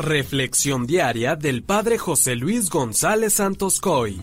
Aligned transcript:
Reflexión 0.00 0.86
diaria 0.86 1.36
del 1.36 1.62
Padre 1.62 1.98
José 1.98 2.34
Luis 2.34 2.70
González 2.70 3.34
Santos 3.34 3.80
Coy. 3.80 4.18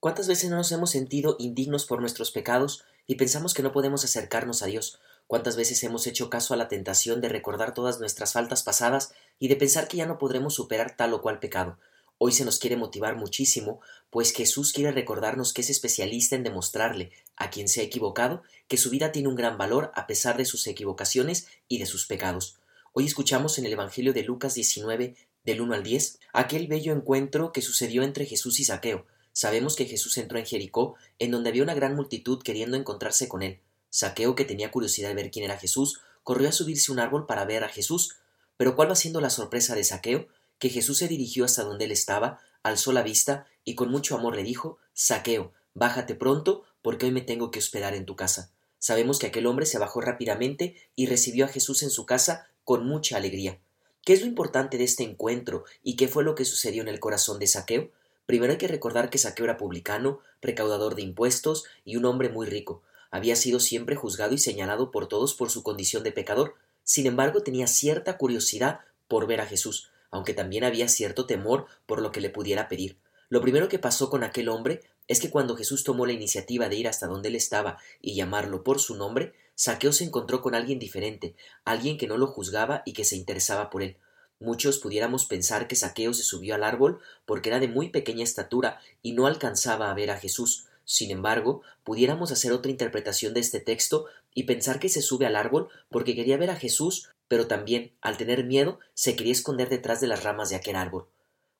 ¿Cuántas 0.00 0.28
veces 0.28 0.48
no 0.48 0.56
nos 0.56 0.72
hemos 0.72 0.92
sentido 0.92 1.36
indignos 1.38 1.84
por 1.84 2.00
nuestros 2.00 2.30
pecados 2.30 2.84
y 3.06 3.16
pensamos 3.16 3.52
que 3.52 3.62
no 3.62 3.70
podemos 3.70 4.02
acercarnos 4.02 4.62
a 4.62 4.66
Dios? 4.66 4.98
¿Cuántas 5.26 5.56
veces 5.56 5.82
hemos 5.84 6.06
hecho 6.06 6.30
caso 6.30 6.54
a 6.54 6.56
la 6.56 6.68
tentación 6.68 7.20
de 7.20 7.28
recordar 7.28 7.74
todas 7.74 8.00
nuestras 8.00 8.32
faltas 8.32 8.62
pasadas 8.62 9.12
y 9.38 9.48
de 9.48 9.56
pensar 9.56 9.88
que 9.88 9.98
ya 9.98 10.06
no 10.06 10.16
podremos 10.16 10.54
superar 10.54 10.96
tal 10.96 11.12
o 11.12 11.20
cual 11.20 11.38
pecado? 11.38 11.78
Hoy 12.16 12.32
se 12.32 12.46
nos 12.46 12.58
quiere 12.58 12.78
motivar 12.78 13.16
muchísimo, 13.16 13.80
pues 14.08 14.32
Jesús 14.32 14.72
quiere 14.72 14.92
recordarnos 14.92 15.52
que 15.52 15.60
es 15.60 15.68
especialista 15.68 16.34
en 16.34 16.44
demostrarle 16.44 17.12
a 17.36 17.50
quien 17.50 17.68
se 17.68 17.82
ha 17.82 17.84
equivocado 17.84 18.42
que 18.68 18.78
su 18.78 18.88
vida 18.88 19.12
tiene 19.12 19.28
un 19.28 19.36
gran 19.36 19.58
valor 19.58 19.92
a 19.94 20.06
pesar 20.06 20.38
de 20.38 20.46
sus 20.46 20.66
equivocaciones 20.66 21.46
y 21.68 21.76
de 21.76 21.84
sus 21.84 22.06
pecados. 22.06 22.56
Hoy 22.96 23.06
escuchamos 23.06 23.58
en 23.58 23.66
el 23.66 23.72
Evangelio 23.72 24.12
de 24.12 24.22
Lucas 24.22 24.54
19, 24.54 25.16
del 25.42 25.60
1 25.60 25.74
al 25.74 25.82
10, 25.82 26.20
aquel 26.32 26.68
bello 26.68 26.92
encuentro 26.92 27.50
que 27.50 27.60
sucedió 27.60 28.04
entre 28.04 28.24
Jesús 28.24 28.60
y 28.60 28.64
Saqueo. 28.64 29.04
Sabemos 29.32 29.74
que 29.74 29.86
Jesús 29.86 30.16
entró 30.16 30.38
en 30.38 30.46
Jericó, 30.46 30.94
en 31.18 31.32
donde 31.32 31.50
había 31.50 31.64
una 31.64 31.74
gran 31.74 31.96
multitud 31.96 32.40
queriendo 32.40 32.76
encontrarse 32.76 33.26
con 33.26 33.42
él. 33.42 33.58
Saqueo, 33.90 34.36
que 34.36 34.44
tenía 34.44 34.70
curiosidad 34.70 35.08
de 35.08 35.16
ver 35.16 35.32
quién 35.32 35.44
era 35.44 35.58
Jesús, 35.58 36.02
corrió 36.22 36.48
a 36.48 36.52
subirse 36.52 36.92
un 36.92 37.00
árbol 37.00 37.26
para 37.26 37.44
ver 37.44 37.64
a 37.64 37.68
Jesús. 37.68 38.14
Pero 38.56 38.76
¿cuál 38.76 38.88
va 38.88 38.94
siendo 38.94 39.20
la 39.20 39.30
sorpresa 39.30 39.74
de 39.74 39.82
Saqueo? 39.82 40.28
Que 40.60 40.68
Jesús 40.68 40.98
se 40.98 41.08
dirigió 41.08 41.44
hasta 41.46 41.64
donde 41.64 41.86
él 41.86 41.90
estaba, 41.90 42.38
alzó 42.62 42.92
la 42.92 43.02
vista 43.02 43.48
y 43.64 43.74
con 43.74 43.90
mucho 43.90 44.14
amor 44.14 44.36
le 44.36 44.44
dijo 44.44 44.78
Saqueo, 44.92 45.52
bájate 45.74 46.14
pronto, 46.14 46.62
porque 46.80 47.06
hoy 47.06 47.12
me 47.12 47.22
tengo 47.22 47.50
que 47.50 47.58
hospedar 47.58 47.96
en 47.96 48.06
tu 48.06 48.14
casa. 48.14 48.52
Sabemos 48.78 49.18
que 49.18 49.26
aquel 49.26 49.46
hombre 49.46 49.66
se 49.66 49.78
bajó 49.78 50.00
rápidamente 50.00 50.76
y 50.94 51.06
recibió 51.06 51.46
a 51.46 51.48
Jesús 51.48 51.82
en 51.82 51.90
su 51.90 52.06
casa 52.06 52.50
con 52.64 52.86
mucha 52.86 53.16
alegría. 53.16 53.60
¿Qué 54.04 54.12
es 54.12 54.20
lo 54.20 54.26
importante 54.26 54.76
de 54.76 54.84
este 54.84 55.02
encuentro 55.02 55.64
y 55.82 55.96
qué 55.96 56.08
fue 56.08 56.24
lo 56.24 56.34
que 56.34 56.44
sucedió 56.44 56.82
en 56.82 56.88
el 56.88 57.00
corazón 57.00 57.38
de 57.38 57.46
Saqueo? 57.46 57.90
Primero 58.26 58.52
hay 58.52 58.58
que 58.58 58.68
recordar 58.68 59.10
que 59.10 59.18
Saqueo 59.18 59.44
era 59.44 59.56
publicano, 59.56 60.20
recaudador 60.42 60.94
de 60.94 61.02
impuestos 61.02 61.64
y 61.84 61.96
un 61.96 62.04
hombre 62.04 62.28
muy 62.28 62.46
rico. 62.46 62.82
Había 63.10 63.36
sido 63.36 63.60
siempre 63.60 63.96
juzgado 63.96 64.34
y 64.34 64.38
señalado 64.38 64.90
por 64.90 65.08
todos 65.08 65.34
por 65.34 65.50
su 65.50 65.62
condición 65.62 66.02
de 66.02 66.12
pecador. 66.12 66.54
Sin 66.82 67.06
embargo, 67.06 67.42
tenía 67.42 67.66
cierta 67.66 68.18
curiosidad 68.18 68.80
por 69.08 69.26
ver 69.26 69.40
a 69.40 69.46
Jesús, 69.46 69.90
aunque 70.10 70.34
también 70.34 70.64
había 70.64 70.88
cierto 70.88 71.26
temor 71.26 71.66
por 71.86 72.00
lo 72.00 72.12
que 72.12 72.20
le 72.20 72.30
pudiera 72.30 72.68
pedir. 72.68 72.98
Lo 73.34 73.40
primero 73.40 73.68
que 73.68 73.80
pasó 73.80 74.10
con 74.10 74.22
aquel 74.22 74.48
hombre 74.48 74.82
es 75.08 75.18
que 75.18 75.28
cuando 75.28 75.56
Jesús 75.56 75.82
tomó 75.82 76.06
la 76.06 76.12
iniciativa 76.12 76.68
de 76.68 76.76
ir 76.76 76.86
hasta 76.86 77.08
donde 77.08 77.30
él 77.30 77.34
estaba 77.34 77.78
y 78.00 78.14
llamarlo 78.14 78.62
por 78.62 78.78
su 78.78 78.94
nombre, 78.94 79.32
Saqueo 79.56 79.92
se 79.92 80.04
encontró 80.04 80.40
con 80.40 80.54
alguien 80.54 80.78
diferente, 80.78 81.34
alguien 81.64 81.98
que 81.98 82.06
no 82.06 82.16
lo 82.16 82.28
juzgaba 82.28 82.84
y 82.86 82.92
que 82.92 83.02
se 83.02 83.16
interesaba 83.16 83.70
por 83.70 83.82
él. 83.82 83.96
Muchos 84.38 84.78
pudiéramos 84.78 85.26
pensar 85.26 85.66
que 85.66 85.74
Saqueo 85.74 86.14
se 86.14 86.22
subió 86.22 86.54
al 86.54 86.62
árbol 86.62 87.00
porque 87.26 87.48
era 87.48 87.58
de 87.58 87.66
muy 87.66 87.88
pequeña 87.88 88.22
estatura 88.22 88.78
y 89.02 89.14
no 89.14 89.26
alcanzaba 89.26 89.90
a 89.90 89.94
ver 89.94 90.12
a 90.12 90.16
Jesús. 90.16 90.68
Sin 90.84 91.10
embargo, 91.10 91.62
pudiéramos 91.82 92.30
hacer 92.30 92.52
otra 92.52 92.70
interpretación 92.70 93.34
de 93.34 93.40
este 93.40 93.58
texto 93.58 94.06
y 94.32 94.44
pensar 94.44 94.78
que 94.78 94.88
se 94.88 95.02
sube 95.02 95.26
al 95.26 95.34
árbol 95.34 95.70
porque 95.90 96.14
quería 96.14 96.36
ver 96.36 96.50
a 96.50 96.56
Jesús, 96.56 97.10
pero 97.26 97.48
también, 97.48 97.96
al 98.00 98.16
tener 98.16 98.44
miedo, 98.44 98.78
se 98.94 99.16
quería 99.16 99.32
esconder 99.32 99.70
detrás 99.70 100.00
de 100.00 100.06
las 100.06 100.22
ramas 100.22 100.50
de 100.50 100.54
aquel 100.54 100.76
árbol. 100.76 101.08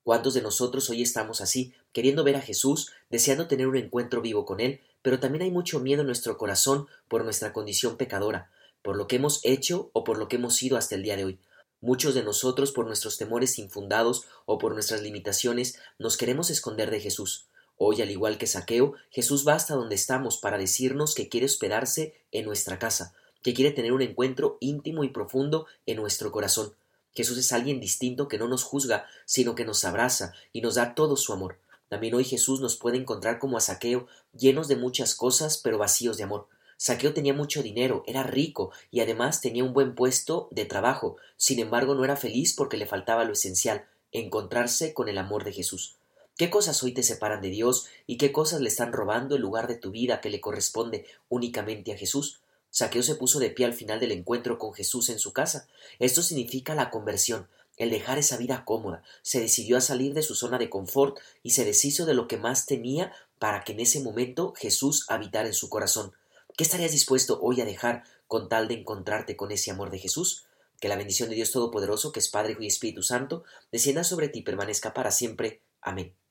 ¿Cuántos 0.05 0.35
de 0.35 0.43
nosotros 0.43 0.91
hoy 0.91 1.01
estamos 1.01 1.41
así, 1.41 1.73
queriendo 1.95 2.25
ver 2.25 2.37
a 2.37 2.43
Jesús, 2.43 2.93
deseando 3.09 3.49
tener 3.49 3.69
un 3.69 3.77
encuentro 3.77 4.21
vivo 4.21 4.45
con 4.45 4.61
Él, 4.61 4.83
pero 5.01 5.19
también 5.19 5.41
hay 5.41 5.51
mucho 5.51 5.81
miedo 5.81 6.03
en 6.03 6.07
nuestro 6.07 6.37
corazón 6.37 6.89
por 7.09 7.25
nuestra 7.25 7.55
condición 7.55 7.97
pecadora, 7.97 8.51
por 8.83 8.97
lo 8.97 9.07
que 9.07 9.17
hemos 9.17 9.41
hecho 9.45 9.89
o 9.95 10.05
por 10.05 10.19
lo 10.19 10.29
que 10.29 10.37
hemos 10.37 10.57
sido 10.57 10.77
hasta 10.77 10.95
el 10.95 11.03
día 11.03 11.17
de 11.17 11.25
hoy? 11.25 11.41
Muchos 11.81 12.15
de 12.15 12.23
nosotros, 12.23 12.73
por 12.73 12.87
nuestros 12.87 13.17
temores 13.17 13.59
infundados 13.59 14.27
o 14.45 14.59
por 14.59 14.75
nuestras 14.75 15.01
limitaciones, 15.01 15.79
nos 15.99 16.19
queremos 16.19 16.51
esconder 16.51 16.91
de 16.91 17.01
Jesús. 17.01 17.47
Hoy, 17.79 18.03
al 18.03 18.11
igual 18.11 18.37
que 18.37 18.47
Saqueo, 18.47 18.93
Jesús 19.09 19.49
va 19.49 19.55
hasta 19.55 19.75
donde 19.75 19.95
estamos 19.95 20.37
para 20.37 20.59
decirnos 20.59 21.15
que 21.15 21.31
quiere 21.31 21.47
hospedarse 21.47 22.13
en 22.31 22.45
nuestra 22.45 22.79
casa, 22.79 23.15
que 23.43 23.55
quiere 23.55 23.71
tener 23.71 23.93
un 23.93 24.03
encuentro 24.03 24.59
íntimo 24.61 25.03
y 25.03 25.09
profundo 25.09 25.67
en 25.87 25.97
nuestro 25.97 26.31
corazón. 26.31 26.75
Jesús 27.15 27.39
es 27.39 27.53
alguien 27.53 27.81
distinto 27.81 28.29
que 28.29 28.39
no 28.39 28.49
nos 28.49 28.65
juzga, 28.65 29.07
sino 29.25 29.55
que 29.55 29.65
nos 29.65 29.85
abraza 29.85 30.33
y 30.53 30.61
nos 30.61 30.75
da 30.75 30.95
todo 30.95 31.17
su 31.17 31.33
amor. 31.33 31.59
También 31.89 32.15
hoy 32.15 32.25
Jesús 32.25 32.61
nos 32.61 32.77
puede 32.77 32.97
encontrar 32.97 33.39
como 33.39 33.57
a 33.57 33.61
Saqueo, 33.61 34.07
llenos 34.37 34.69
de 34.69 34.77
muchas 34.77 35.15
cosas, 35.15 35.59
pero 35.59 35.79
vacíos 35.79 36.17
de 36.17 36.25
amor. 36.25 36.49
Saqueo 36.77 37.15
tenía 37.15 37.35
mucho 37.35 37.63
dinero, 37.63 38.03
era 38.07 38.25
rico 38.25 38.73
y 38.91 39.01
además 39.01 39.41
tenía 39.41 39.65
un 39.65 39.73
buen 39.73 39.95
puesto 39.95 40.49
de 40.51 40.65
trabajo. 40.65 41.17
Sin 41.37 41.61
embargo, 41.61 41.95
no 41.95 42.05
era 42.05 42.17
feliz 42.17 42.55
porque 42.55 42.77
le 42.77 42.87
faltaba 42.87 43.25
lo 43.25 43.33
esencial, 43.33 43.87
encontrarse 44.11 44.93
con 44.93 45.09
el 45.09 45.19
amor 45.19 45.45
de 45.45 45.53
Jesús. 45.53 45.97
¿Qué 46.37 46.51
cosas 46.51 46.83
hoy 46.83 46.93
te 46.93 47.05
separan 47.05 47.41
de 47.41 47.51
Dios 47.51 47.87
y 48.09 48.17
qué 48.17 48.33
cosas 48.33 48.61
le 48.61 48.69
están 48.69 48.93
robando 48.93 49.37
el 49.37 49.43
lugar 49.43 49.69
de 49.69 49.77
tu 49.77 49.93
vida 49.93 50.21
que 50.21 50.31
le 50.31 50.41
corresponde 50.41 51.07
únicamente 51.29 51.93
a 51.93 51.97
Jesús? 51.97 52.41
Saqueo 52.75 53.05
se 53.05 53.15
puso 53.15 53.39
de 53.39 53.51
pie 53.51 53.67
al 53.67 53.73
final 53.73 54.01
del 54.01 54.11
encuentro 54.11 54.59
con 54.59 54.75
Jesús 54.75 55.09
en 55.09 55.21
su 55.21 55.33
casa. 55.33 55.69
Esto 56.01 56.23
significa 56.23 56.75
la 56.75 56.91
conversión, 56.91 57.47
el 57.77 57.89
dejar 57.89 58.19
esa 58.19 58.37
vida 58.37 58.65
cómoda. 58.65 59.05
Se 59.23 59.39
decidió 59.39 59.77
a 59.77 59.81
salir 59.81 60.13
de 60.13 60.23
su 60.23 60.35
zona 60.35 60.59
de 60.59 60.71
confort 60.71 61.21
y 61.45 61.51
se 61.51 61.65
deshizo 61.65 62.05
de 62.05 62.15
lo 62.15 62.27
que 62.27 62.37
más 62.37 62.67
tenía 62.67 63.13
para 63.39 63.63
que 63.63 63.75
en 63.75 63.81
ese 63.81 64.01
momento 64.01 64.55
Jesús 64.57 65.07
habitara 65.09 65.47
en 65.47 65.55
su 65.55 65.69
corazón. 65.69 66.15
¿Qué 66.57 66.65
estarías 66.65 66.91
dispuesto 66.91 67.39
hoy 67.41 67.61
a 67.61 67.65
dejar 67.65 68.03
con 68.27 68.49
tal 68.49 68.67
de 68.67 68.75
encontrarte 68.75 69.37
con 69.37 69.53
ese 69.53 69.71
amor 69.71 69.91
de 69.91 70.01
Jesús? 70.01 70.45
Que 70.81 70.89
la 70.89 70.97
bendición 70.97 71.29
de 71.29 71.37
Dios 71.37 71.53
Todopoderoso, 71.53 72.11
que 72.11 72.19
es 72.19 72.29
Padre, 72.29 72.57
y 72.59 72.67
Espíritu 72.67 73.05
Santo, 73.05 73.45
descienda 73.71 74.03
sobre 74.03 74.29
ti 74.29 74.41
y 74.41 74.43
permanezca 74.43 74.93
para 74.93 75.13
siempre. 75.13 75.61
Amén. 75.81 76.17